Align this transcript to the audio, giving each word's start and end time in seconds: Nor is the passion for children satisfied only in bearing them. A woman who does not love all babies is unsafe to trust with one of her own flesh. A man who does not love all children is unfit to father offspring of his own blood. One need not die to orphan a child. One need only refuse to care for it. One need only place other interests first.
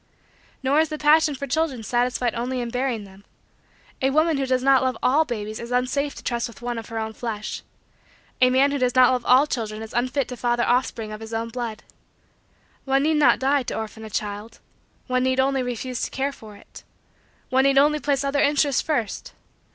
Nor 0.63 0.79
is 0.79 0.89
the 0.89 0.97
passion 0.97 1.35
for 1.35 1.45
children 1.45 1.83
satisfied 1.83 2.33
only 2.33 2.59
in 2.59 2.71
bearing 2.71 3.03
them. 3.03 3.23
A 4.01 4.09
woman 4.09 4.37
who 4.37 4.47
does 4.47 4.63
not 4.63 4.81
love 4.81 4.97
all 5.03 5.25
babies 5.25 5.59
is 5.59 5.69
unsafe 5.71 6.15
to 6.15 6.23
trust 6.23 6.47
with 6.47 6.59
one 6.59 6.79
of 6.79 6.87
her 6.89 6.97
own 6.97 7.13
flesh. 7.13 7.61
A 8.41 8.49
man 8.49 8.71
who 8.71 8.79
does 8.79 8.95
not 8.95 9.11
love 9.11 9.23
all 9.27 9.45
children 9.45 9.83
is 9.83 9.93
unfit 9.93 10.27
to 10.29 10.35
father 10.35 10.63
offspring 10.63 11.11
of 11.11 11.21
his 11.21 11.35
own 11.35 11.49
blood. 11.49 11.83
One 12.83 13.03
need 13.03 13.17
not 13.17 13.37
die 13.37 13.61
to 13.61 13.77
orphan 13.77 14.03
a 14.03 14.09
child. 14.09 14.57
One 15.05 15.21
need 15.21 15.39
only 15.39 15.61
refuse 15.61 16.01
to 16.01 16.09
care 16.09 16.31
for 16.31 16.55
it. 16.55 16.81
One 17.51 17.65
need 17.65 17.77
only 17.77 17.99
place 17.99 18.23
other 18.23 18.41
interests 18.41 18.81
first. 18.81 19.33